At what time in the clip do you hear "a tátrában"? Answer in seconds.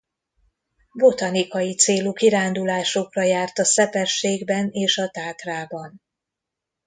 4.97-6.01